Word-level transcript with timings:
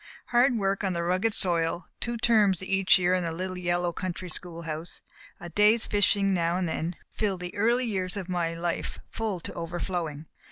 Hard 0.29 0.55
work 0.57 0.83
on 0.83 0.93
the 0.93 1.03
rugged 1.03 1.31
soil, 1.31 1.85
two 1.99 2.17
terms 2.17 2.63
each 2.63 2.97
year 2.97 3.13
in 3.13 3.23
the 3.23 3.31
little 3.31 3.55
yellow 3.59 3.93
country 3.93 4.29
schoolhouse, 4.31 4.99
a 5.39 5.49
day's 5.49 5.85
fishing 5.85 6.33
now 6.33 6.57
and 6.57 6.67
then 6.67 6.95
filled 7.11 7.41
the 7.41 7.53
early 7.55 7.85
years 7.85 8.17
of 8.17 8.27
my 8.27 8.55
life 8.55 8.97
full 9.11 9.39
to 9.41 9.53
over 9.53 9.79
flowing. 9.79 10.25